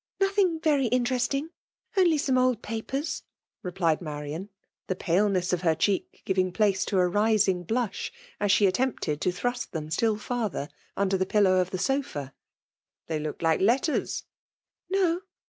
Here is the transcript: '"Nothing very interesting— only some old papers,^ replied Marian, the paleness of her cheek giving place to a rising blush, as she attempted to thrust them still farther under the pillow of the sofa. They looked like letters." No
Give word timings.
'"Nothing 0.19 0.59
very 0.59 0.87
interesting— 0.87 1.51
only 1.95 2.17
some 2.17 2.35
old 2.35 2.63
papers,^ 2.63 3.21
replied 3.61 4.01
Marian, 4.01 4.49
the 4.87 4.95
paleness 4.95 5.53
of 5.53 5.61
her 5.61 5.75
cheek 5.75 6.23
giving 6.25 6.51
place 6.51 6.83
to 6.85 6.97
a 6.97 7.07
rising 7.07 7.61
blush, 7.61 8.11
as 8.39 8.51
she 8.51 8.65
attempted 8.65 9.21
to 9.21 9.31
thrust 9.31 9.73
them 9.73 9.91
still 9.91 10.17
farther 10.17 10.69
under 10.97 11.17
the 11.17 11.27
pillow 11.27 11.59
of 11.61 11.69
the 11.69 11.77
sofa. 11.77 12.33
They 13.05 13.19
looked 13.19 13.43
like 13.43 13.61
letters." 13.61 14.23
No 14.89 15.21